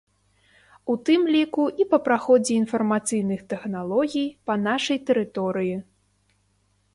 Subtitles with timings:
[0.93, 5.75] У тым ліку і па праходзе інфармацыйных тэхналогій па нашай тэрыторыі.